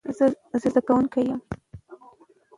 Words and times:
زه 0.53 0.57
زدکونکې 0.73 1.21
ېم 1.27 1.41